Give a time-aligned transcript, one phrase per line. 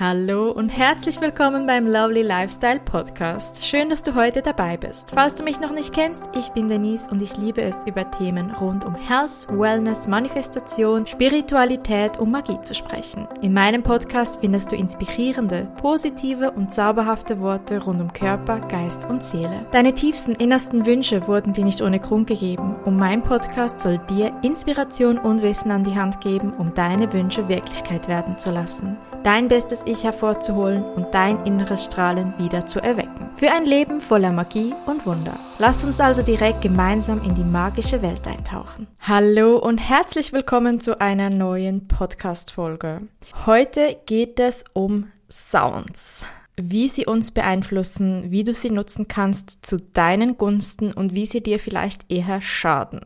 [0.00, 3.64] Hallo und herzlich willkommen beim Lovely Lifestyle Podcast.
[3.64, 5.10] Schön, dass du heute dabei bist.
[5.12, 8.52] Falls du mich noch nicht kennst, ich bin Denise und ich liebe es, über Themen
[8.52, 13.26] rund um Health, Wellness, Manifestation, Spiritualität und Magie zu sprechen.
[13.42, 19.24] In meinem Podcast findest du inspirierende, positive und zauberhafte Worte rund um Körper, Geist und
[19.24, 19.66] Seele.
[19.72, 24.32] Deine tiefsten, innersten Wünsche wurden dir nicht ohne Grund gegeben und mein Podcast soll dir
[24.42, 28.96] Inspiration und Wissen an die Hand geben, um deine Wünsche Wirklichkeit werden zu lassen.
[29.24, 33.30] Dein bestes Ich hervorzuholen und dein inneres Strahlen wieder zu erwecken.
[33.36, 35.38] Für ein Leben voller Magie und Wunder.
[35.58, 38.86] Lass uns also direkt gemeinsam in die magische Welt eintauchen.
[39.00, 43.02] Hallo und herzlich willkommen zu einer neuen Podcast-Folge.
[43.44, 46.24] Heute geht es um Sounds
[46.60, 51.40] wie sie uns beeinflussen, wie du sie nutzen kannst zu deinen Gunsten und wie sie
[51.40, 53.00] dir vielleicht eher schaden.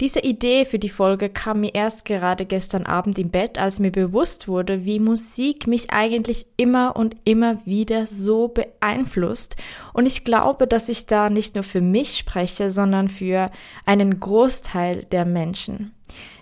[0.00, 3.90] Diese Idee für die Folge kam mir erst gerade gestern Abend im Bett, als mir
[3.90, 9.56] bewusst wurde, wie Musik mich eigentlich immer und immer wieder so beeinflusst.
[9.94, 13.50] Und ich glaube, dass ich da nicht nur für mich spreche, sondern für
[13.86, 15.94] einen Großteil der Menschen.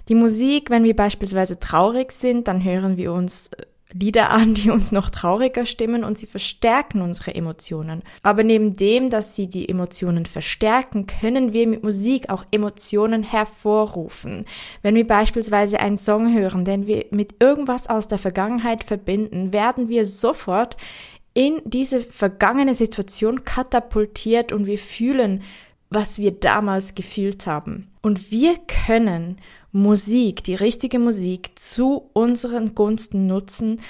[0.09, 3.51] Die Musik, wenn wir beispielsweise traurig sind, dann hören wir uns
[3.97, 8.03] Lieder an, die uns noch trauriger stimmen und sie verstärken unsere Emotionen.
[8.23, 14.47] Aber neben dem, dass sie die Emotionen verstärken, können wir mit Musik auch Emotionen hervorrufen.
[14.83, 19.89] Wenn wir beispielsweise einen Song hören, den wir mit irgendwas aus der Vergangenheit verbinden, werden
[19.89, 20.77] wir sofort
[21.33, 25.43] in diese vergangene Situation katapultiert und wir fühlen,
[25.91, 27.93] was wir damals gefühlt haben.
[28.03, 29.39] Und wir können
[29.75, 33.81] Musik, die richtige Musik zu unseren Gunsten nutzen,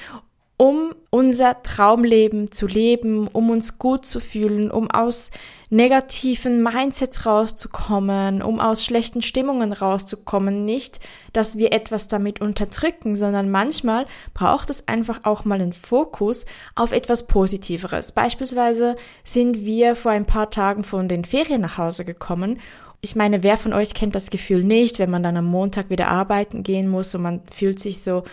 [0.56, 5.30] um unser Traumleben zu leben, um uns gut zu fühlen, um aus
[5.68, 10.64] negativen Mindsets rauszukommen, um aus schlechten Stimmungen rauszukommen.
[10.64, 11.00] Nicht,
[11.34, 16.46] dass wir etwas damit unterdrücken, sondern manchmal braucht es einfach auch mal einen Fokus
[16.77, 18.12] auf etwas Positiveres.
[18.12, 22.58] Beispielsweise sind wir vor ein paar Tagen von den Ferien nach Hause gekommen
[23.05, 26.08] ich meine, wer von euch kennt das Gefühl nicht, wenn man dann am Montag wieder
[26.08, 28.24] arbeiten gehen muss und man fühlt sich so,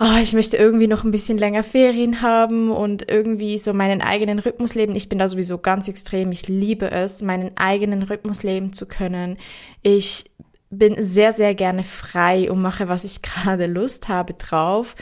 [0.00, 4.38] oh, ich möchte irgendwie noch ein bisschen länger Ferien haben und irgendwie so meinen eigenen
[4.38, 4.96] Rhythmus leben.
[4.96, 6.32] Ich bin da sowieso ganz extrem.
[6.32, 9.36] Ich liebe es, meinen eigenen Rhythmus leben zu können.
[9.82, 10.24] Ich
[10.70, 14.94] bin sehr, sehr gerne frei und mache, was ich gerade Lust habe drauf.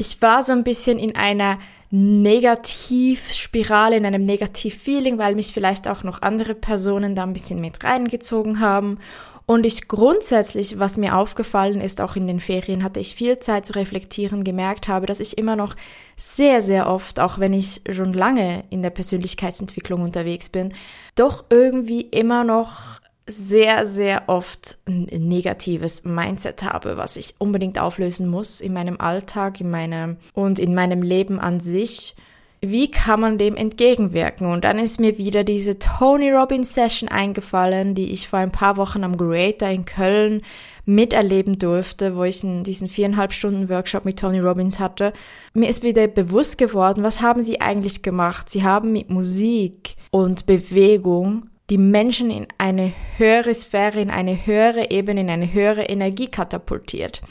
[0.00, 1.58] Ich war so ein bisschen in einer
[1.90, 7.84] Negativspirale, in einem Negativ-Feeling, weil mich vielleicht auch noch andere Personen da ein bisschen mit
[7.84, 8.98] reingezogen haben.
[9.44, 13.66] Und ich grundsätzlich, was mir aufgefallen ist, auch in den Ferien hatte ich viel Zeit
[13.66, 15.76] zu reflektieren, gemerkt habe, dass ich immer noch
[16.16, 20.72] sehr, sehr oft, auch wenn ich schon lange in der Persönlichkeitsentwicklung unterwegs bin,
[21.14, 28.28] doch irgendwie immer noch sehr, sehr oft ein negatives Mindset habe, was ich unbedingt auflösen
[28.28, 32.14] muss in meinem Alltag, in meinem und in meinem Leben an sich.
[32.62, 34.46] Wie kann man dem entgegenwirken?
[34.46, 38.76] Und dann ist mir wieder diese Tony Robbins Session eingefallen, die ich vor ein paar
[38.76, 40.42] Wochen am Creator in Köln
[40.84, 45.14] miterleben durfte, wo ich diesen viereinhalb Stunden Workshop mit Tony Robbins hatte.
[45.54, 48.50] Mir ist wieder bewusst geworden, was haben sie eigentlich gemacht?
[48.50, 54.90] Sie haben mit Musik und Bewegung die Menschen in eine höhere Sphäre, in eine höhere
[54.90, 57.22] Ebene, in eine höhere Energie katapultiert.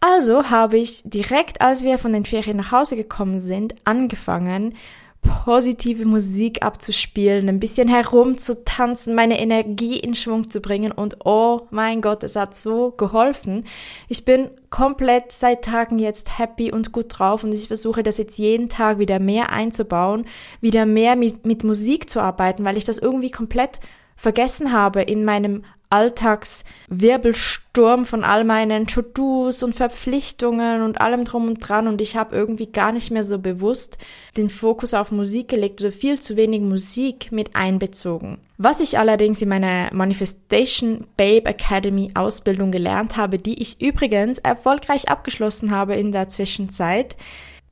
[0.00, 4.74] Also habe ich direkt, als wir von den Ferien nach Hause gekommen sind, angefangen,
[5.22, 12.00] positive Musik abzuspielen, ein bisschen herumzutanzen, meine Energie in Schwung zu bringen und oh mein
[12.00, 13.64] Gott, es hat so geholfen.
[14.08, 18.38] Ich bin komplett seit Tagen jetzt happy und gut drauf und ich versuche das jetzt
[18.38, 20.26] jeden Tag wieder mehr einzubauen,
[20.60, 23.78] wieder mehr mit, mit Musik zu arbeiten, weil ich das irgendwie komplett
[24.16, 31.58] vergessen habe in meinem Alltagswirbelsturm von all meinen To-Dos und Verpflichtungen und allem drum und
[31.58, 33.98] dran und ich habe irgendwie gar nicht mehr so bewusst
[34.38, 38.38] den Fokus auf Musik gelegt oder viel zu wenig Musik mit einbezogen.
[38.56, 45.10] Was ich allerdings in meiner Manifestation Babe Academy Ausbildung gelernt habe, die ich übrigens erfolgreich
[45.10, 47.16] abgeschlossen habe in der Zwischenzeit,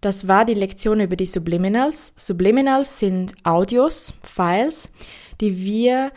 [0.02, 2.12] das war die Lektion über die Subliminals.
[2.16, 4.90] Subliminals sind Audios, Files,
[5.40, 6.12] die wir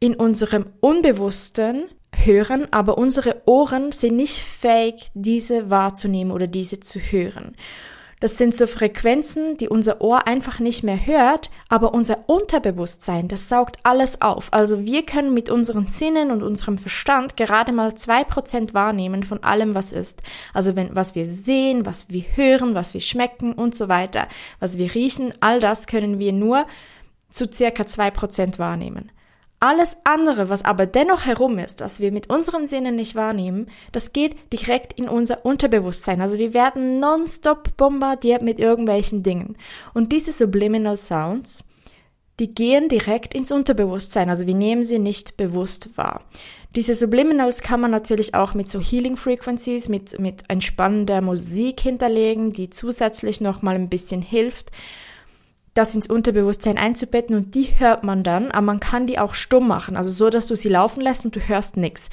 [0.00, 1.84] in unserem Unbewussten
[2.14, 7.54] hören, aber unsere Ohren sind nicht fähig, diese wahrzunehmen oder diese zu hören.
[8.20, 13.48] Das sind so Frequenzen, die unser Ohr einfach nicht mehr hört, aber unser Unterbewusstsein, das
[13.48, 14.52] saugt alles auf.
[14.52, 19.44] Also wir können mit unseren Sinnen und unserem Verstand gerade mal zwei Prozent wahrnehmen von
[19.44, 20.20] allem, was ist.
[20.52, 24.26] Also wenn, was wir sehen, was wir hören, was wir schmecken und so weiter,
[24.58, 26.66] was wir riechen, all das können wir nur
[27.30, 29.12] zu circa zwei Prozent wahrnehmen.
[29.60, 34.12] Alles andere, was aber dennoch herum ist, was wir mit unseren Sinnen nicht wahrnehmen, das
[34.12, 36.20] geht direkt in unser Unterbewusstsein.
[36.20, 39.56] Also wir werden nonstop bombardiert mit irgendwelchen Dingen.
[39.94, 41.64] Und diese Subliminal Sounds,
[42.38, 44.30] die gehen direkt ins Unterbewusstsein.
[44.30, 46.22] Also wir nehmen sie nicht bewusst wahr.
[46.76, 52.52] Diese Subliminals kann man natürlich auch mit so Healing Frequencies, mit, mit entspannender Musik hinterlegen,
[52.52, 54.70] die zusätzlich nochmal ein bisschen hilft
[55.78, 59.68] das ins Unterbewusstsein einzubetten und die hört man dann, aber man kann die auch stumm
[59.68, 62.10] machen, also so, dass du sie laufen lässt und du hörst nichts.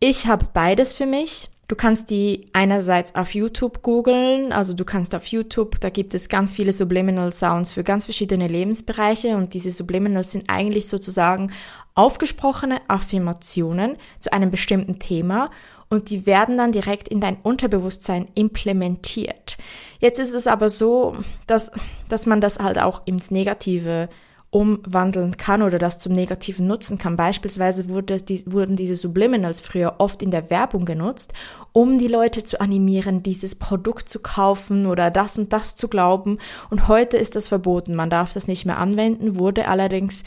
[0.00, 1.48] Ich habe beides für mich.
[1.68, 6.28] Du kannst die einerseits auf YouTube googeln, also du kannst auf YouTube, da gibt es
[6.28, 11.52] ganz viele Subliminal Sounds für ganz verschiedene Lebensbereiche und diese Subliminals sind eigentlich sozusagen
[11.94, 15.50] aufgesprochene Affirmationen zu einem bestimmten Thema
[15.88, 19.56] und die werden dann direkt in dein Unterbewusstsein implementiert.
[20.00, 21.16] Jetzt ist es aber so,
[21.46, 21.70] dass,
[22.08, 24.08] dass man das halt auch ins Negative
[24.50, 27.16] umwandeln kann oder das zum Negativen nutzen kann.
[27.16, 31.34] Beispielsweise wurde die, wurden diese Subliminals früher oft in der Werbung genutzt,
[31.72, 36.38] um die Leute zu animieren, dieses Produkt zu kaufen oder das und das zu glauben.
[36.70, 37.94] Und heute ist das verboten.
[37.94, 40.22] Man darf das nicht mehr anwenden, wurde allerdings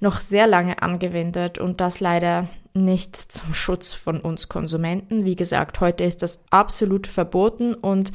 [0.00, 5.24] noch sehr lange angewendet und das leider nicht zum Schutz von uns Konsumenten.
[5.24, 8.12] Wie gesagt, heute ist das absolut verboten und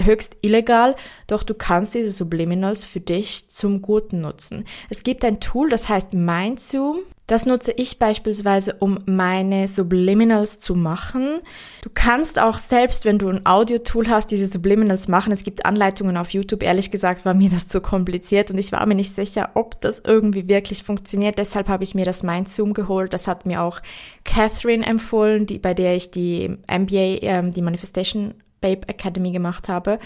[0.00, 0.94] höchst illegal,
[1.26, 4.66] doch du kannst diese Subliminals für dich zum Guten nutzen.
[4.90, 6.98] Es gibt ein Tool, das heißt MindZoom.
[7.26, 11.38] Das nutze ich beispielsweise, um meine Subliminals zu machen.
[11.80, 15.32] Du kannst auch selbst, wenn du ein Audio-Tool hast, diese Subliminals machen.
[15.32, 16.62] Es gibt Anleitungen auf YouTube.
[16.62, 20.02] Ehrlich gesagt war mir das zu kompliziert und ich war mir nicht sicher, ob das
[20.04, 21.38] irgendwie wirklich funktioniert.
[21.38, 23.14] Deshalb habe ich mir das MindZoom geholt.
[23.14, 23.80] Das hat mir auch
[24.24, 29.98] Catherine empfohlen, die, bei der ich die MBA, ähm, die Manifestation Babe Academy gemacht habe.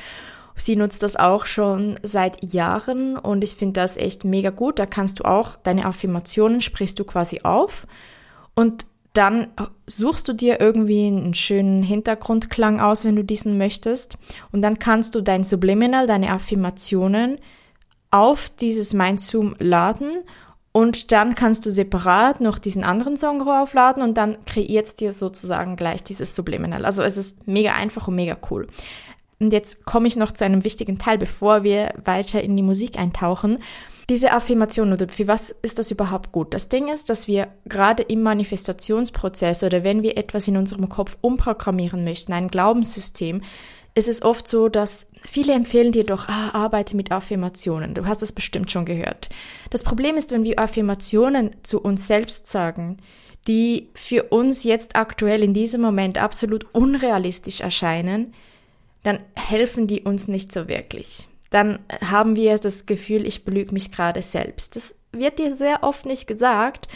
[0.59, 4.79] Sie nutzt das auch schon seit Jahren und ich finde das echt mega gut.
[4.79, 7.87] Da kannst du auch deine Affirmationen sprichst du quasi auf
[8.55, 9.49] und dann
[9.87, 14.17] suchst du dir irgendwie einen schönen Hintergrundklang aus, wenn du diesen möchtest.
[14.53, 17.39] Und dann kannst du dein Subliminal, deine Affirmationen
[18.11, 20.23] auf dieses Mindzoom laden
[20.73, 25.77] und dann kannst du separat noch diesen anderen Song aufladen und dann kreiert dir sozusagen
[25.77, 26.85] gleich dieses Subliminal.
[26.85, 28.69] Also es ist mega einfach und mega cool.
[29.41, 32.99] Und jetzt komme ich noch zu einem wichtigen Teil, bevor wir weiter in die Musik
[32.99, 33.59] eintauchen.
[34.11, 36.55] Diese Affirmation oder für was ist das überhaupt gut?
[36.55, 41.19] Das Ding ist, dass wir gerade im Manifestationsprozess oder wenn wir etwas in unserem Kopf
[41.21, 43.43] umprogrammieren möchten, ein Glaubenssystem,
[43.95, 47.95] ist es oft so, dass viele empfehlen dir doch, ah, arbeite mit Affirmationen.
[47.95, 49.29] Du hast das bestimmt schon gehört.
[49.71, 52.97] Das Problem ist, wenn wir Affirmationen zu uns selbst sagen,
[53.47, 58.33] die für uns jetzt aktuell in diesem Moment absolut unrealistisch erscheinen,
[59.09, 61.29] dann helfen die uns nicht so wirklich.
[61.49, 64.77] Dann haben wir das Gefühl, ich belüge mich gerade selbst.
[64.77, 66.89] Das wird dir sehr oft nicht gesagt,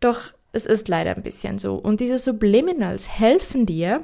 [0.00, 1.74] doch es ist leider ein bisschen so.
[1.74, 4.02] Und diese Subliminals helfen dir,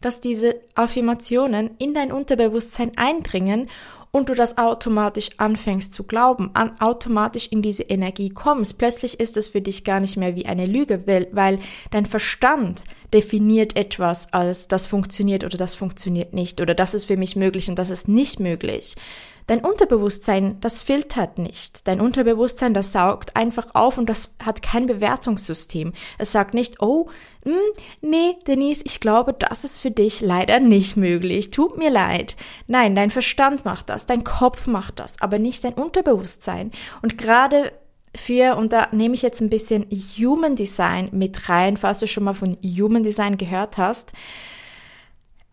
[0.00, 3.68] dass diese Affirmationen in dein Unterbewusstsein eindringen
[4.10, 8.78] und du das automatisch anfängst zu glauben, an, automatisch in diese Energie kommst.
[8.78, 11.58] Plötzlich ist es für dich gar nicht mehr wie eine Lüge, weil, weil
[11.90, 12.82] dein Verstand
[13.12, 17.68] definiert etwas als das funktioniert oder das funktioniert nicht oder das ist für mich möglich
[17.68, 18.96] und das ist nicht möglich.
[19.48, 21.88] Dein Unterbewusstsein, das filtert nicht.
[21.88, 25.92] Dein Unterbewusstsein, das saugt einfach auf und das hat kein Bewertungssystem.
[26.16, 27.10] Es sagt nicht, oh,
[27.44, 31.50] mh, hm, nee, Denise, ich glaube, das ist für dich leider nicht möglich.
[31.50, 32.36] Tut mir leid.
[32.68, 36.70] Nein, dein Verstand macht das, dein Kopf macht das, aber nicht dein Unterbewusstsein.
[37.02, 37.72] Und gerade
[38.14, 39.86] für, und da nehme ich jetzt ein bisschen
[40.18, 44.12] Human Design mit rein, falls du schon mal von Human Design gehört hast,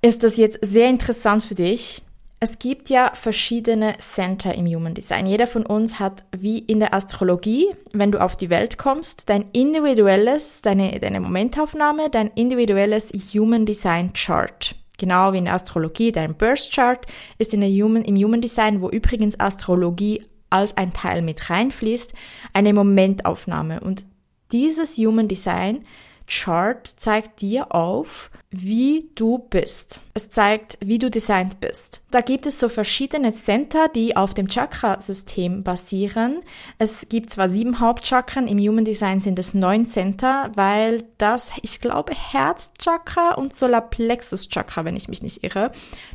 [0.02, 2.02] ist das jetzt sehr interessant für dich.
[2.42, 5.26] Es gibt ja verschiedene Center im Human Design.
[5.26, 9.46] Jeder von uns hat, wie in der Astrologie, wenn du auf die Welt kommst, dein
[9.52, 14.76] individuelles, deine, deine Momentaufnahme, dein individuelles Human Design Chart.
[14.98, 17.06] Genau wie in der Astrologie, dein Birth Chart
[17.40, 22.14] ist in der Human, im Human Design, wo übrigens Astrologie als ein Teil mit reinfließt,
[22.54, 23.80] eine Momentaufnahme.
[23.82, 24.06] Und
[24.52, 25.84] dieses Human Design
[26.30, 30.02] Chart zeigt dir auf, wie du bist.
[30.14, 32.02] Es zeigt, wie du designt bist.
[32.12, 36.42] Da gibt es so verschiedene Center, die auf dem Chakra-System basieren.
[36.78, 41.80] Es gibt zwar sieben Hauptchakren, im Human Design sind es neun Center, weil das, ich
[41.82, 45.72] glaube, Herzchakra und Solarplexus-Chakra, wenn ich mich nicht irre,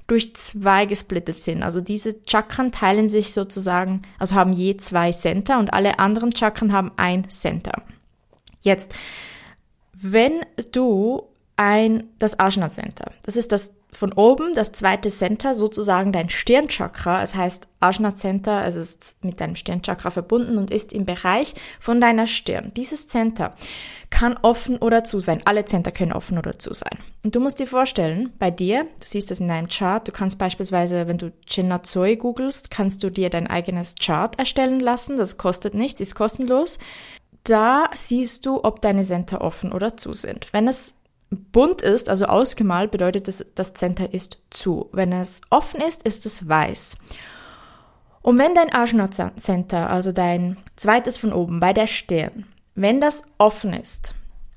[0.06, 1.62] durch zwei gesplittet sind.
[1.62, 6.72] Also diese Chakren teilen sich sozusagen, also haben je zwei Center und alle anderen Chakren
[6.72, 7.82] haben ein Center.
[8.60, 8.94] Jetzt,
[10.12, 10.40] wenn
[10.72, 11.24] du
[11.56, 13.12] ein, das Ajna Center.
[13.22, 17.22] Das ist das von oben das zweite Center, sozusagen dein Stirnchakra.
[17.22, 22.00] Es heißt Ajna Center, es ist mit deinem Stirnchakra verbunden und ist im Bereich von
[22.00, 22.72] deiner Stirn.
[22.76, 23.54] Dieses Center
[24.10, 25.42] kann offen oder zu sein.
[25.44, 26.98] Alle Center können offen oder zu sein.
[27.22, 30.38] Und du musst dir vorstellen, bei dir, du siehst das in deinem Chart, du kannst
[30.38, 35.16] beispielsweise, wenn du Chinazoi googelst, kannst du dir dein eigenes Chart erstellen lassen.
[35.18, 36.78] Das kostet nichts, ist kostenlos.
[37.44, 40.52] Da siehst du, ob deine Center offen oder zu sind.
[40.52, 40.94] Wenn es
[41.30, 44.88] bunt ist, also ausgemalt, bedeutet es, das Center ist zu.
[44.92, 46.96] Wenn es offen ist, ist es weiß.
[48.22, 53.24] Und wenn dein Ajna Center, also dein zweites von oben bei der Stirn, wenn das
[53.36, 54.14] offen ist,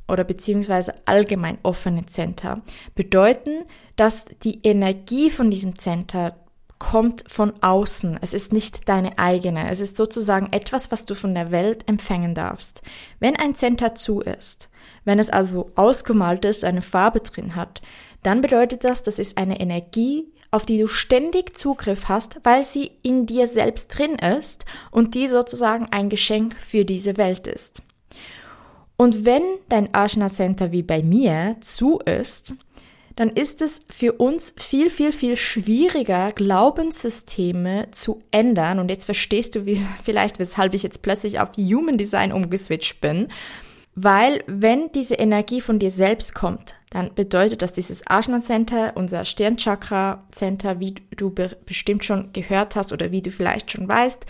[0.07, 2.61] oder beziehungsweise allgemein offene Center,
[2.95, 3.65] bedeuten,
[3.97, 6.37] dass die Energie von diesem Center
[6.79, 8.19] kommt von außen.
[8.21, 9.69] Es ist nicht deine eigene.
[9.69, 12.83] Es ist sozusagen etwas, was du von der Welt empfangen darfst.
[13.19, 14.69] Wenn ein Center zu ist,
[15.03, 17.81] wenn es also ausgemalt ist, eine Farbe drin hat,
[18.23, 22.91] dann bedeutet das, das ist eine Energie, auf die du ständig Zugriff hast, weil sie
[23.01, 27.81] in dir selbst drin ist und die sozusagen ein Geschenk für diese Welt ist.
[28.97, 32.55] Und wenn dein Ashna Center wie bei mir zu ist,
[33.17, 38.77] dann ist es für uns viel, viel, viel schwieriger, Glaubenssysteme zu ändern.
[38.77, 43.27] Und jetzt verstehst du wie, vielleicht, weshalb ich jetzt plötzlich auf Human Design umgeswitcht bin.
[43.95, 49.25] Weil wenn diese Energie von dir selbst kommt, dann bedeutet das dieses Ajna Center, unser
[49.25, 54.27] Sternchakra Center, wie du be bestimmt schon gehört hast oder wie du vielleicht schon weißt,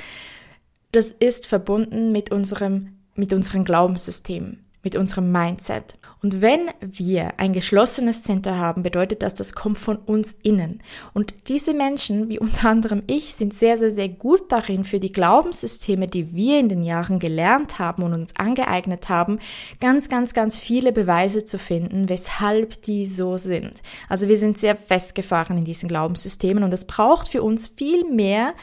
[0.93, 5.97] das ist verbunden mit unserem, mit unserem Glaubenssystem, mit unserem Mindset.
[6.27, 10.83] Und wenn wir ein geschlossenes Center haben, bedeutet das, das kommt von uns innen.
[11.13, 15.13] Und diese Menschen, wie unter anderem ich, sind sehr, sehr, sehr gut darin, für die
[15.13, 19.39] Glaubenssysteme, die wir in den Jahren gelernt haben und uns angeeignet haben,
[19.79, 23.81] ganz, ganz, ganz viele Beweise zu finden, weshalb die so sind.
[24.09, 28.53] Also wir sind sehr festgefahren in diesen Glaubenssystemen und es braucht für uns viel mehr,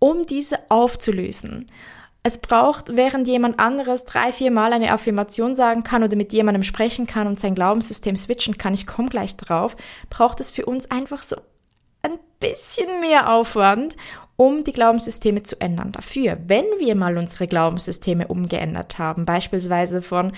[0.00, 1.70] um diese aufzulösen.
[2.26, 6.62] Es braucht, während jemand anderes drei, vier Mal eine Affirmation sagen kann oder mit jemandem
[6.62, 9.76] sprechen kann und sein Glaubenssystem switchen kann, ich komme gleich drauf,
[10.08, 11.36] braucht es für uns einfach so
[12.00, 13.94] ein bisschen mehr Aufwand,
[14.36, 15.92] um die Glaubenssysteme zu ändern.
[15.92, 20.32] Dafür, wenn wir mal unsere Glaubenssysteme umgeändert haben, beispielsweise von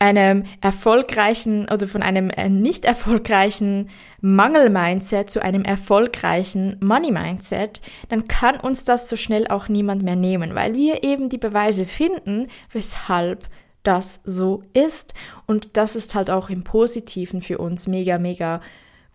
[0.00, 3.90] einem erfolgreichen oder von einem äh, nicht erfolgreichen
[4.22, 10.54] Mangel-Mindset zu einem erfolgreichen Money-Mindset, dann kann uns das so schnell auch niemand mehr nehmen,
[10.54, 13.46] weil wir eben die Beweise finden, weshalb
[13.82, 15.12] das so ist.
[15.46, 18.60] Und das ist halt auch im Positiven für uns mega, mega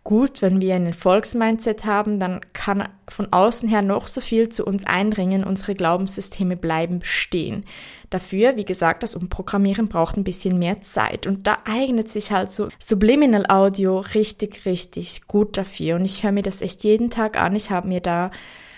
[0.05, 4.63] gut, wenn wir ein Erfolgsmindset haben, dann kann von außen her noch so viel zu
[4.63, 7.65] uns eindringen, unsere Glaubenssysteme bleiben bestehen.
[8.11, 12.51] Dafür, wie gesagt, das Umprogrammieren braucht ein bisschen mehr Zeit und da eignet sich halt
[12.51, 17.37] so Subliminal Audio richtig, richtig gut dafür und ich höre mir das echt jeden Tag
[17.41, 17.55] an.
[17.55, 18.29] Ich habe mir da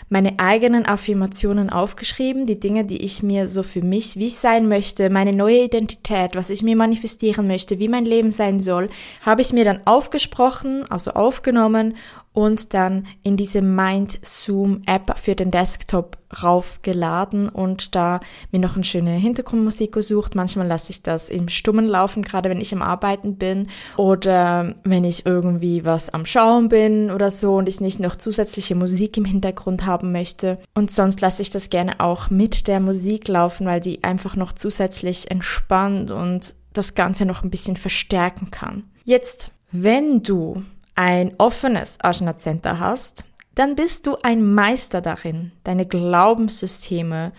[0.10, 4.68] meine eigenen Affirmationen aufgeschrieben, die Dinge, die ich mir so für mich, wie ich sein
[4.68, 8.90] möchte, meine neue Identität, was ich mir manifestieren möchte, wie mein Leben sein soll,
[9.22, 11.96] habe ich mir dann aufgesprochen, also aufgenommen
[12.38, 18.20] und dann in diese Mind Zoom App für den Desktop raufgeladen und da
[18.52, 20.36] mir noch eine schöne Hintergrundmusik gesucht.
[20.36, 25.04] Manchmal lasse ich das im Stummen laufen, gerade wenn ich am Arbeiten bin oder wenn
[25.04, 29.26] ich irgendwie was am Schauen bin oder so und ich nicht noch zusätzliche Musik im
[29.26, 30.60] Hintergrund haben möchte.
[30.76, 34.52] Und sonst lasse ich das gerne auch mit der Musik laufen, weil die einfach noch
[34.52, 38.84] zusätzlich entspannt und das Ganze noch ein bisschen verstärken kann.
[39.06, 40.62] Jetzt, wenn du
[40.98, 43.24] ein offenes Ajna Center hast,
[43.56, 47.32] dann bist du ein Meister darin, deine Glaubenssysteme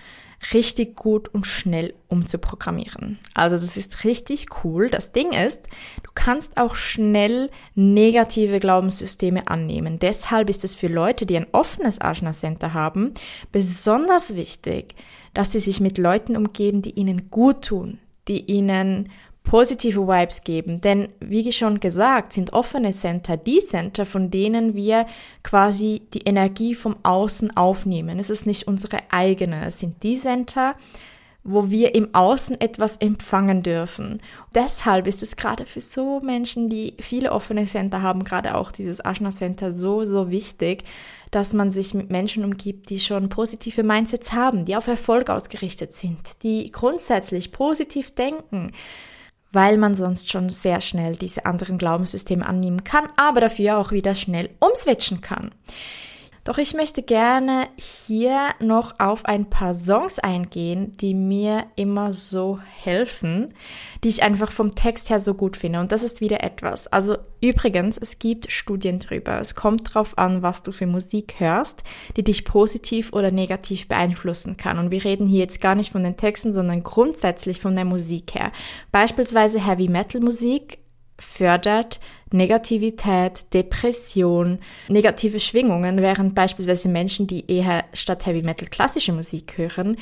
[0.52, 3.18] richtig gut und schnell umzuprogrammieren.
[3.34, 4.88] Also das ist richtig cool.
[4.88, 5.66] Das Ding ist,
[6.04, 9.98] du kannst auch schnell negative Glaubenssysteme annehmen.
[9.98, 13.14] Deshalb ist es für Leute, die ein offenes Ajna Center haben,
[13.50, 14.94] besonders wichtig,
[15.34, 17.98] dass sie sich mit Leuten umgeben, die ihnen gut tun,
[18.28, 19.10] die ihnen
[19.48, 20.80] positive Vibes geben.
[20.80, 25.06] Denn wie schon gesagt, sind offene Center die Center, von denen wir
[25.42, 28.18] quasi die Energie vom Außen aufnehmen.
[28.18, 29.66] Es ist nicht unsere eigene.
[29.66, 30.74] Es sind die Center,
[31.44, 34.18] wo wir im Außen etwas empfangen dürfen.
[34.54, 39.00] Deshalb ist es gerade für so Menschen, die viele offene Center haben, gerade auch dieses
[39.00, 40.84] Ashna Center so, so wichtig,
[41.30, 45.94] dass man sich mit Menschen umgibt, die schon positive Mindsets haben, die auf Erfolg ausgerichtet
[45.94, 48.72] sind, die grundsätzlich positiv denken,
[49.52, 54.14] weil man sonst schon sehr schnell diese anderen Glaubenssysteme annehmen kann, aber dafür auch wieder
[54.14, 55.52] schnell umswitchen kann.
[56.48, 62.58] Doch ich möchte gerne hier noch auf ein paar Songs eingehen, die mir immer so
[62.82, 63.52] helfen,
[64.02, 65.78] die ich einfach vom Text her so gut finde.
[65.78, 66.86] Und das ist wieder etwas.
[66.86, 69.38] Also übrigens, es gibt Studien drüber.
[69.38, 71.82] Es kommt drauf an, was du für Musik hörst,
[72.16, 74.78] die dich positiv oder negativ beeinflussen kann.
[74.78, 78.34] Und wir reden hier jetzt gar nicht von den Texten, sondern grundsätzlich von der Musik
[78.34, 78.52] her.
[78.90, 80.78] Beispielsweise Heavy Metal Musik
[81.18, 84.58] fördert Negativität, Depression,
[84.88, 89.96] negative Schwingungen, während beispielsweise Menschen, die eher statt Heavy Metal klassische Musik hören,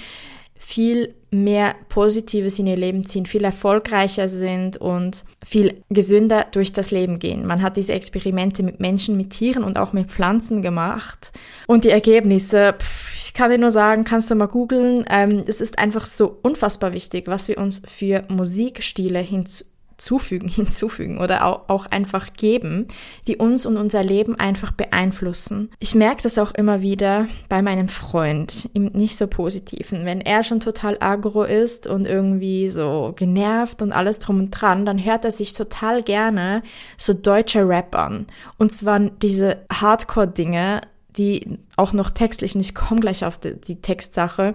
[0.58, 6.90] viel mehr Positives in ihr Leben ziehen, viel erfolgreicher sind und viel gesünder durch das
[6.90, 7.46] Leben gehen.
[7.46, 11.30] Man hat diese Experimente mit Menschen, mit Tieren und auch mit Pflanzen gemacht.
[11.66, 15.04] Und die Ergebnisse, pff, ich kann dir nur sagen, kannst du mal googeln.
[15.10, 19.64] Ähm, es ist einfach so unfassbar wichtig, was wir uns für Musikstile hinzu
[19.96, 22.86] zufügen, hinzufügen oder auch einfach geben,
[23.26, 25.70] die uns und unser Leben einfach beeinflussen.
[25.78, 30.04] Ich merke das auch immer wieder bei meinem Freund, im nicht so positiven.
[30.04, 34.86] Wenn er schon total agro ist und irgendwie so genervt und alles drum und dran,
[34.86, 36.62] dann hört er sich total gerne
[36.96, 38.26] so deutsche Rap an.
[38.58, 40.82] Und zwar diese Hardcore-Dinge,
[41.16, 44.54] die auch noch textlich, und ich komme gleich auf die, die, Textsache,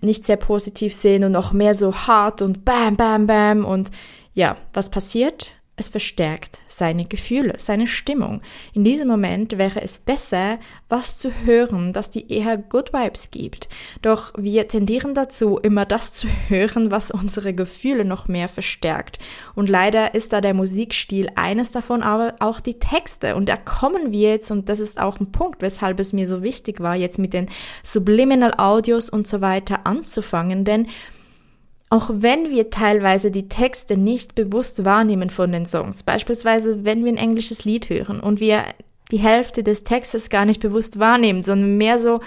[0.00, 3.90] nicht sehr positiv sehen und noch mehr so hart und bam, bam, bam und
[4.34, 5.54] ja, was passiert?
[5.74, 8.42] Es verstärkt seine Gefühle, seine Stimmung.
[8.74, 10.58] In diesem Moment wäre es besser,
[10.90, 13.70] was zu hören, das die eher Good Vibes gibt.
[14.02, 19.18] Doch wir tendieren dazu, immer das zu hören, was unsere Gefühle noch mehr verstärkt.
[19.54, 23.34] Und leider ist da der Musikstil eines davon, aber auch die Texte.
[23.34, 26.42] Und da kommen wir jetzt, und das ist auch ein Punkt, weshalb es mir so
[26.42, 27.46] wichtig war, jetzt mit den
[27.82, 30.86] Subliminal Audios und so weiter anzufangen, denn
[31.92, 37.12] auch wenn wir teilweise die Texte nicht bewusst wahrnehmen von den Songs, beispielsweise wenn wir
[37.12, 38.64] ein englisches Lied hören und wir
[39.10, 42.20] die Hälfte des Textes gar nicht bewusst wahrnehmen, sondern mehr so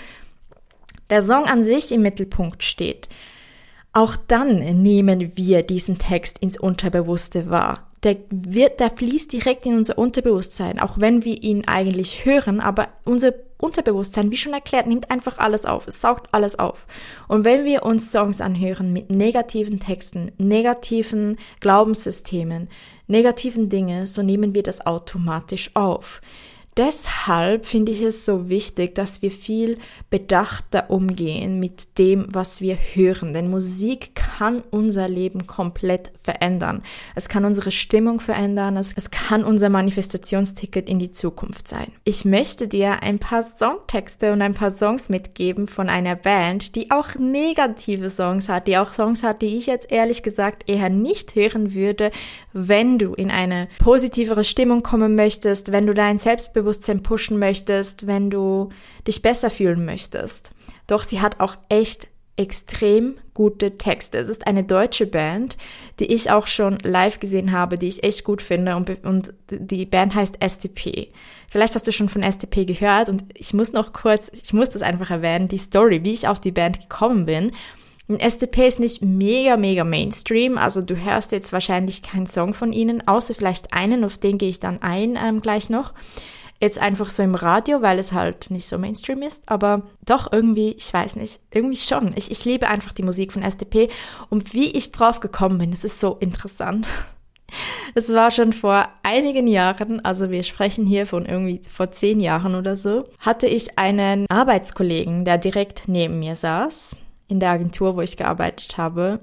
[1.09, 3.09] der Song an sich im Mittelpunkt steht,
[3.91, 7.87] auch dann nehmen wir diesen Text ins Unterbewusste wahr.
[8.03, 12.89] Der wird, der fließt direkt in unser Unterbewusstsein, auch wenn wir ihn eigentlich hören, aber
[13.03, 13.33] unser
[13.65, 16.87] Unterbewusstsein, wie schon erklärt, nimmt einfach alles auf, es saugt alles auf.
[17.27, 22.69] Und wenn wir uns Songs anhören mit negativen Texten, negativen Glaubenssystemen,
[23.07, 26.21] negativen Dinge, so nehmen wir das automatisch auf.
[26.77, 29.77] Deshalb finde ich es so wichtig, dass wir viel
[30.09, 33.33] bedachter umgehen mit dem, was wir hören.
[33.33, 36.83] Denn Musik kann unser Leben komplett verändern.
[37.15, 38.75] Es kann unsere Stimmung verändern.
[38.75, 41.93] Es, es kann unser Manifestationsticket in die Zukunft sein.
[42.03, 46.91] Ich möchte dir ein paar Songtexte und ein paar Songs mitgeben von einer Band, die
[46.91, 51.35] auch negative Songs hat, die auch Songs hat, die ich jetzt ehrlich gesagt eher nicht
[51.35, 52.11] hören würde,
[52.51, 58.29] wenn du in eine positivere Stimmung kommen möchtest, wenn du dein Selbstbewusstsein pushen möchtest, wenn
[58.29, 58.67] du
[59.07, 60.51] dich besser fühlen möchtest.
[60.87, 64.17] Doch sie hat auch echt extrem gute Texte.
[64.17, 65.57] Es ist eine deutsche Band,
[65.99, 69.85] die ich auch schon live gesehen habe, die ich echt gut finde und, und die
[69.85, 71.09] Band heißt STP.
[71.49, 74.81] Vielleicht hast du schon von STP gehört und ich muss noch kurz, ich muss das
[74.81, 77.51] einfach erwähnen, die Story, wie ich auf die Band gekommen bin.
[78.07, 82.71] Und STP ist nicht mega, mega Mainstream, also du hörst jetzt wahrscheinlich keinen Song von
[82.71, 85.93] ihnen, außer vielleicht einen, auf den gehe ich dann ein ähm, gleich noch
[86.61, 90.71] jetzt einfach so im Radio, weil es halt nicht so Mainstream ist, aber doch irgendwie,
[90.71, 92.11] ich weiß nicht, irgendwie schon.
[92.15, 93.89] Ich, ich liebe einfach die Musik von SDP
[94.29, 96.87] und wie ich drauf gekommen bin, es ist so interessant.
[97.93, 102.55] Es war schon vor einigen Jahren, also wir sprechen hier von irgendwie vor zehn Jahren
[102.55, 108.01] oder so, hatte ich einen Arbeitskollegen, der direkt neben mir saß, in der Agentur, wo
[108.01, 109.19] ich gearbeitet habe,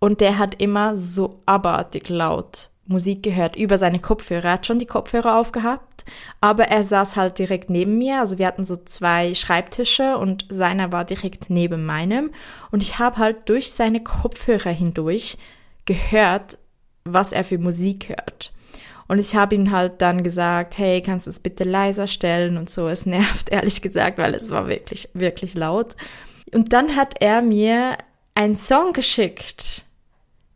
[0.00, 4.46] und der hat immer so abartig laut Musik gehört über seine Kopfhörer.
[4.46, 6.04] Er hat schon die Kopfhörer aufgehabt,
[6.40, 8.20] aber er saß halt direkt neben mir.
[8.20, 12.30] Also wir hatten so zwei Schreibtische und seiner war direkt neben meinem.
[12.70, 15.36] Und ich habe halt durch seine Kopfhörer hindurch
[15.84, 16.58] gehört,
[17.04, 18.52] was er für Musik hört.
[19.06, 22.70] Und ich habe ihm halt dann gesagt, hey, kannst du es bitte leiser stellen und
[22.70, 22.88] so.
[22.88, 25.94] Es nervt ehrlich gesagt, weil es war wirklich, wirklich laut.
[26.54, 27.98] Und dann hat er mir
[28.34, 29.84] einen Song geschickt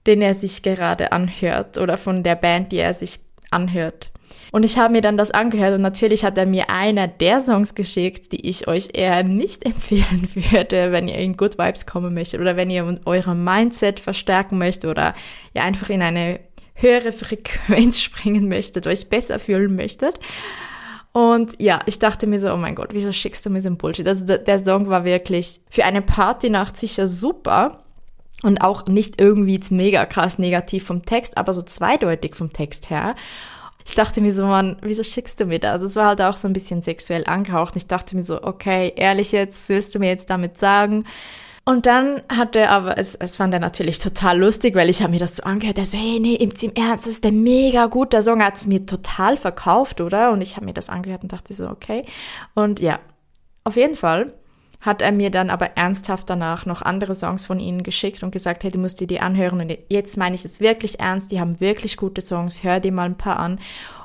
[0.06, 4.10] den er sich gerade anhört oder von der Band, die er sich anhört.
[4.50, 7.74] Und ich habe mir dann das angehört und natürlich hat er mir einer der Songs
[7.74, 12.40] geschickt, die ich euch eher nicht empfehlen würde, wenn ihr in Good Vibes kommen möchtet
[12.40, 15.14] oder wenn ihr eure Mindset verstärken möchtet oder
[15.54, 16.40] ihr einfach in eine
[16.74, 20.18] höhere Frequenz springen möchtet, euch besser fühlen möchtet.
[21.12, 23.76] Und ja, ich dachte mir so, oh mein Gott, wieso schickst du mir so ein
[23.76, 24.08] Bullshit?
[24.08, 27.81] Also der Song war wirklich für eine Partynacht sicher super
[28.42, 33.14] und auch nicht irgendwie mega krass negativ vom Text, aber so zweideutig vom Text her.
[33.84, 35.72] Ich dachte mir so, Mann, wieso schickst du mir das?
[35.72, 37.74] Also es war halt auch so ein bisschen sexuell angehaucht.
[37.76, 41.04] Ich dachte mir so, okay, ehrlich jetzt, willst du mir jetzt damit sagen?
[41.64, 45.12] Und dann hat er aber, es, es fand er natürlich total lustig, weil ich habe
[45.12, 45.78] mir das so angehört.
[45.78, 48.12] Er so, hey, nee, im, im Ernst, ist der mega gut.
[48.12, 50.32] Der Song hat es mir total verkauft, oder?
[50.32, 52.04] Und ich habe mir das angehört und dachte so, okay.
[52.54, 52.98] Und ja,
[53.62, 54.32] auf jeden Fall
[54.82, 58.64] hat er mir dann aber ernsthaft danach noch andere Songs von ihnen geschickt und gesagt,
[58.64, 59.60] hey, du musst dir die anhören.
[59.60, 63.06] Und jetzt meine ich es wirklich ernst, die haben wirklich gute Songs, hör dir mal
[63.06, 63.60] ein paar an.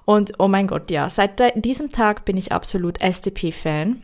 [0.06, 4.04] Und oh mein Gott, ja, seit diesem Tag bin ich absolut SDP-Fan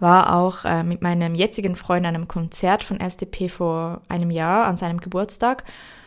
[0.00, 4.66] war auch äh, mit meinem jetzigen Freund an einem Konzert von SDP vor einem Jahr
[4.66, 5.62] an seinem Geburtstag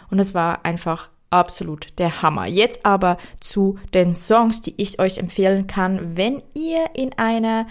[0.09, 2.45] und es war einfach absolut der Hammer.
[2.45, 7.67] Jetzt aber zu den Songs, die ich euch empfehlen kann, wenn ihr in einer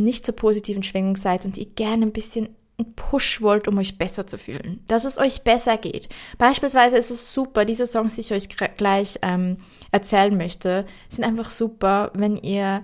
[0.00, 3.98] nicht so positiven Schwingung seid und ihr gerne ein bisschen einen Push wollt, um euch
[3.98, 6.08] besser zu fühlen, dass es euch besser geht.
[6.38, 9.58] Beispielsweise ist es super, diese Songs, die ich euch gleich ähm,
[9.90, 12.82] erzählen möchte, sind einfach super, wenn ihr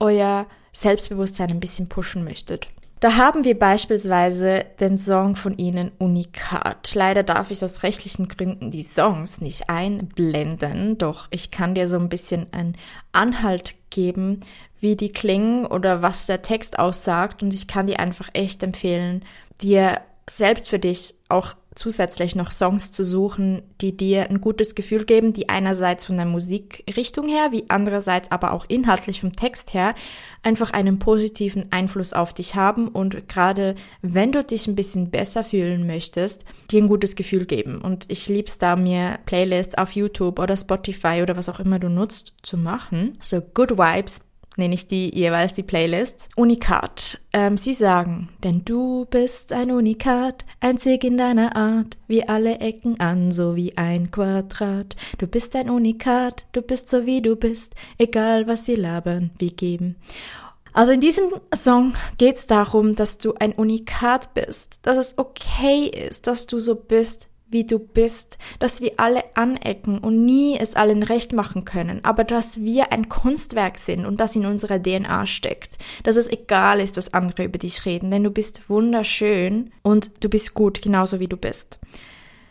[0.00, 2.68] euer Selbstbewusstsein ein bisschen pushen möchtet.
[3.00, 6.94] Da haben wir beispielsweise den Song von ihnen Unikat.
[6.94, 11.96] Leider darf ich aus rechtlichen Gründen die Songs nicht einblenden, doch ich kann dir so
[11.96, 12.76] ein bisschen einen
[13.12, 14.40] Anhalt geben,
[14.80, 19.24] wie die klingen oder was der Text aussagt und ich kann dir einfach echt empfehlen,
[19.62, 25.04] dir selbst für dich auch zusätzlich noch Songs zu suchen, die dir ein gutes Gefühl
[25.04, 29.94] geben, die einerseits von der Musikrichtung her, wie andererseits aber auch inhaltlich vom Text her
[30.42, 35.44] einfach einen positiven Einfluss auf dich haben und gerade wenn du dich ein bisschen besser
[35.44, 37.80] fühlen möchtest, dir ein gutes Gefühl geben.
[37.80, 41.88] Und ich lieb's da, mir Playlists auf YouTube oder Spotify oder was auch immer du
[41.88, 43.16] nutzt zu machen.
[43.20, 44.27] So Good Vibes
[44.58, 46.28] nenne ich die jeweils die Playlists.
[46.36, 47.20] Unikat.
[47.32, 53.00] Ähm, sie sagen, denn du bist ein Unikat, einzig in deiner Art, wie alle Ecken
[53.00, 54.96] an, so wie ein Quadrat.
[55.18, 59.52] Du bist ein Unikat, du bist so wie du bist, egal was sie labern, wir
[59.52, 59.96] geben.
[60.72, 65.86] Also in diesem Song geht es darum, dass du ein Unikat bist, dass es okay
[65.86, 70.74] ist, dass du so bist, wie du bist, dass wir alle anecken und nie es
[70.76, 75.26] allen recht machen können, aber dass wir ein Kunstwerk sind und das in unserer DNA
[75.26, 80.10] steckt, dass es egal ist, was andere über dich reden, denn du bist wunderschön und
[80.22, 81.78] du bist gut, genauso wie du bist.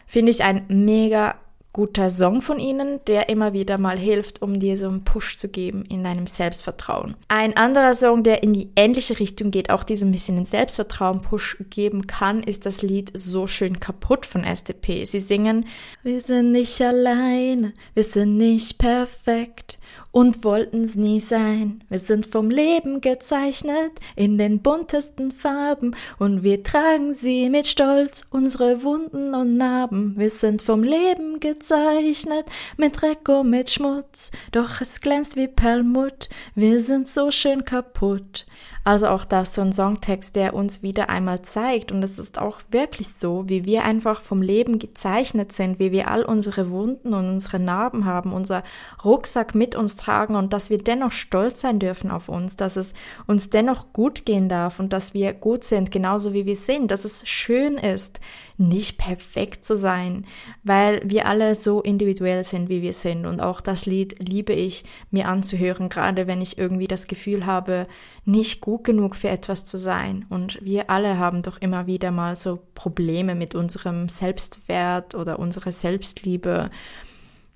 [0.07, 1.35] Finde ich ein mega
[1.77, 5.47] guter Song von ihnen, der immer wieder mal hilft, um dir so einen Push zu
[5.47, 7.15] geben in deinem Selbstvertrauen.
[7.27, 12.07] Ein anderer Song, der in die ähnliche Richtung geht, auch diesem bisschen einen Selbstvertrauen-Push geben
[12.07, 15.05] kann, ist das Lied So schön kaputt von SDP.
[15.05, 15.67] Sie singen,
[16.01, 19.77] wir sind nicht alleine, wir sind nicht perfekt
[20.17, 21.83] und wollten's nie sein.
[21.89, 28.25] Wir sind vom Leben gezeichnet in den buntesten Farben und wir tragen sie mit Stolz,
[28.31, 30.15] unsere Wunden und Narben.
[30.17, 36.29] Wir sind vom Leben gezeichnet mit Dreck und mit Schmutz, doch es glänzt wie Perlmutt.
[36.55, 38.47] Wir sind so schön kaputt.
[38.87, 42.61] Also auch das so ein Songtext, der uns wieder einmal zeigt und es ist auch
[42.71, 47.27] wirklich so, wie wir einfach vom Leben gezeichnet sind, wie wir all unsere Wunden und
[47.27, 48.63] unsere Narben haben, unser
[49.03, 52.93] Rucksack mit uns tragen und dass wir dennoch stolz sein dürfen auf uns, dass es
[53.25, 57.03] uns dennoch gut gehen darf und dass wir gut sind, genauso wie wir sind, dass
[57.03, 58.21] es schön ist,
[58.55, 60.25] nicht perfekt zu sein,
[60.63, 63.25] weil wir alle so individuell sind, wie wir sind.
[63.25, 67.85] Und auch das Lied liebe ich mir anzuhören, gerade wenn ich irgendwie das Gefühl habe,
[68.25, 70.25] nicht gut genug für etwas zu sein.
[70.29, 75.71] Und wir alle haben doch immer wieder mal so Probleme mit unserem Selbstwert oder unserer
[75.71, 76.69] Selbstliebe.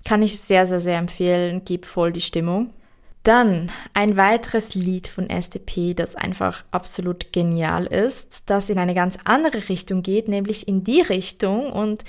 [0.04, 2.70] Kann ich sehr, sehr, sehr empfehlen, gibt voll die Stimmung.
[3.22, 9.16] Dann ein weiteres Lied von SDP, das einfach absolut genial ist, das in eine ganz
[9.24, 12.02] andere Richtung geht, nämlich in die Richtung und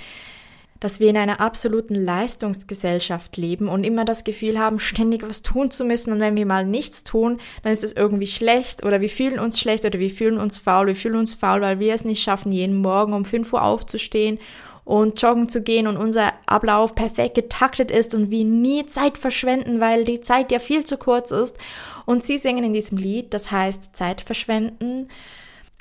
[0.84, 5.70] dass wir in einer absoluten Leistungsgesellschaft leben und immer das Gefühl haben, ständig was tun
[5.70, 6.12] zu müssen.
[6.12, 9.58] Und wenn wir mal nichts tun, dann ist es irgendwie schlecht oder wir fühlen uns
[9.58, 10.88] schlecht oder wir fühlen uns faul.
[10.88, 14.38] Wir fühlen uns faul, weil wir es nicht schaffen, jeden Morgen um 5 Uhr aufzustehen
[14.84, 19.80] und joggen zu gehen und unser Ablauf perfekt getaktet ist und wir nie Zeit verschwenden,
[19.80, 21.56] weil die Zeit ja viel zu kurz ist.
[22.04, 25.08] Und sie singen in diesem Lied, das heißt Zeit verschwenden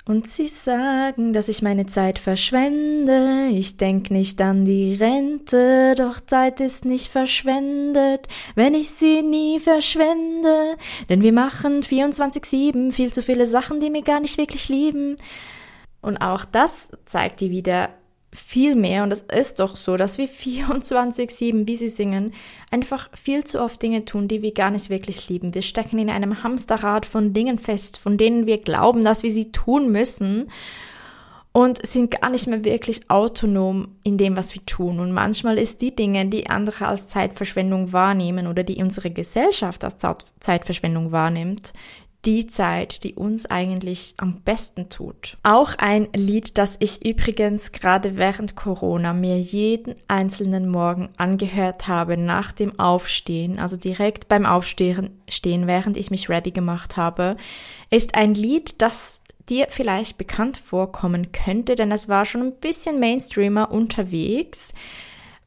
[0.06, 3.48] und sie sagen, dass ich meine Zeit verschwende.
[3.52, 9.62] Ich denk nicht an die Rente, doch Zeit ist nicht verschwendet, wenn ich sie nie
[9.62, 10.76] verschwende.
[11.08, 15.16] Denn wir machen 24-7 viel zu viele Sachen, die mir gar nicht wirklich lieben.
[16.02, 17.90] Und auch das zeigt die wieder,
[18.34, 22.34] viel mehr, und es ist doch so, dass wir 24-7, wie sie singen,
[22.72, 25.54] einfach viel zu oft Dinge tun, die wir gar nicht wirklich lieben.
[25.54, 29.52] Wir stecken in einem Hamsterrad von Dingen fest, von denen wir glauben, dass wir sie
[29.52, 30.50] tun müssen.
[31.56, 35.00] und sind gar nicht mehr wirklich autonom in dem, was wir tun.
[35.00, 39.98] Und manchmal ist die Dinge, die andere als Zeitverschwendung wahrnehmen oder die unsere Gesellschaft als
[40.40, 41.72] Zeitverschwendung wahrnimmt,
[42.26, 45.38] die Zeit, die uns eigentlich am besten tut.
[45.44, 52.18] Auch ein Lied, das ich übrigens gerade während Corona mir jeden einzelnen Morgen angehört habe
[52.18, 57.36] nach dem Aufstehen, also direkt beim Aufstehen, stehen, während ich mich ready gemacht habe,
[57.90, 63.00] ist ein Lied, das dir vielleicht bekannt vorkommen könnte, denn es war schon ein bisschen
[63.00, 64.74] Mainstreamer unterwegs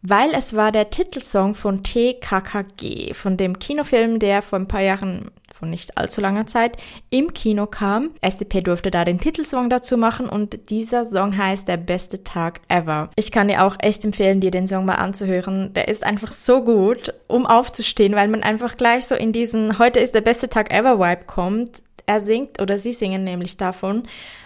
[0.08, 5.32] weil es war der Titelsong von TKKG, von dem Kinofilm, der vor ein paar Jahren,
[5.52, 6.76] von nicht allzu langer Zeit,
[7.10, 8.10] im Kino kam.
[8.20, 13.10] SDP durfte da den Titelsong dazu machen und dieser Song heißt Der beste Tag ever.
[13.16, 15.74] Ich kann dir auch echt empfehlen, dir den Song mal anzuhören.
[15.74, 19.98] Der ist einfach so gut, um aufzustehen, weil man einfach gleich so in diesen Heute
[19.98, 21.82] ist der beste Tag ever Vibe kommt.
[22.06, 24.04] Er singt oder sie singen nämlich davon.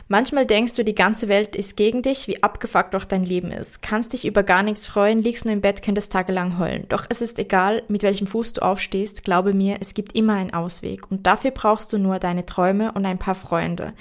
[0.09, 3.83] Manchmal denkst du, die ganze Welt ist gegen dich, wie abgefuckt doch dein Leben ist.
[3.83, 6.87] Kannst dich über gar nichts freuen, liegst nur im Bett, könntest tagelang heulen.
[6.89, 10.55] Doch es ist egal, mit welchem Fuß du aufstehst, glaube mir, es gibt immer einen
[10.55, 11.11] Ausweg.
[11.11, 13.93] Und dafür brauchst du nur deine Träume und ein paar Freunde.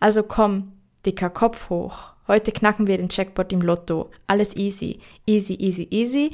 [0.00, 0.72] Also komm,
[1.04, 2.12] dicker Kopf hoch.
[2.26, 4.10] Heute knacken wir den Checkpot im Lotto.
[4.26, 5.00] Alles easy.
[5.26, 6.32] Easy, easy, easy.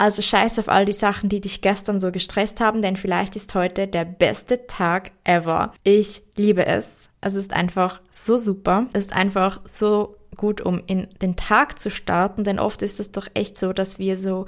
[0.00, 3.54] Also scheiß auf all die Sachen, die dich gestern so gestresst haben, denn vielleicht ist
[3.54, 5.74] heute der beste Tag ever.
[5.84, 7.10] Ich liebe es.
[7.20, 8.86] Es ist einfach so super.
[8.94, 13.12] Es ist einfach so gut, um in den Tag zu starten, denn oft ist es
[13.12, 14.46] doch echt so, dass wir so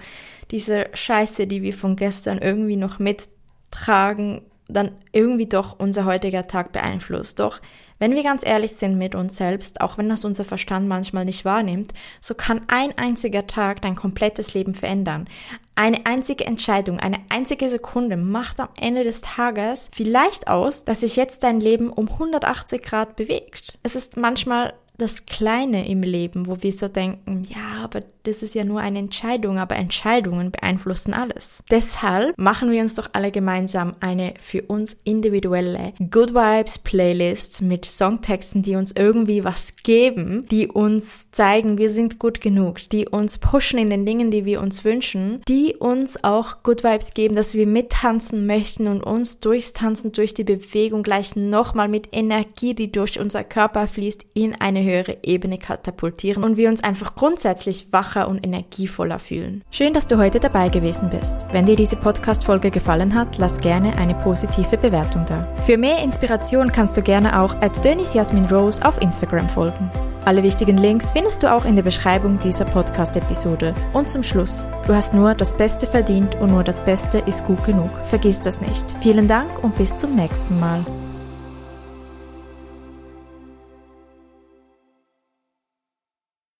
[0.50, 6.72] diese Scheiße, die wir von gestern irgendwie noch mittragen, dann irgendwie doch unser heutiger Tag
[6.72, 7.40] beeinflusst.
[7.40, 7.60] Doch
[7.98, 11.44] wenn wir ganz ehrlich sind mit uns selbst, auch wenn das unser Verstand manchmal nicht
[11.44, 15.28] wahrnimmt, so kann ein einziger Tag dein komplettes Leben verändern.
[15.76, 21.14] Eine einzige Entscheidung, eine einzige Sekunde macht am Ende des Tages vielleicht aus, dass sich
[21.16, 23.78] jetzt dein Leben um 180 Grad bewegt.
[23.84, 28.54] Es ist manchmal das Kleine im Leben, wo wir so denken, ja, aber das ist
[28.54, 31.64] ja nur eine Entscheidung, aber Entscheidungen beeinflussen alles.
[31.70, 37.84] Deshalb machen wir uns doch alle gemeinsam eine für uns individuelle Good Vibes Playlist mit
[37.84, 43.38] Songtexten, die uns irgendwie was geben, die uns zeigen, wir sind gut genug, die uns
[43.38, 47.54] pushen in den Dingen, die wir uns wünschen, die uns auch Good Vibes geben, dass
[47.54, 52.92] wir mittanzen möchten und uns durchs Tanzen, durch die Bewegung gleich nochmal mit Energie, die
[52.92, 58.02] durch unser Körper fließt, in eine höhere Ebene katapultieren und wir uns einfach grundsätzlich wach
[58.02, 59.62] wacher und energievoller fühlen.
[59.70, 61.46] Schön, dass du heute dabei gewesen bist.
[61.52, 65.46] Wenn dir diese Podcast-Folge gefallen hat, lass gerne eine positive Bewertung da.
[65.62, 69.90] Für mehr Inspiration kannst du gerne auch at Jasmin Rose auf Instagram folgen.
[70.24, 73.74] Alle wichtigen Links findest du auch in der Beschreibung dieser Podcast-Episode.
[73.92, 77.64] Und zum Schluss, du hast nur das Beste verdient und nur das Beste ist gut
[77.64, 77.90] genug.
[78.06, 78.94] Vergiss das nicht.
[79.00, 80.84] Vielen Dank und bis zum nächsten Mal.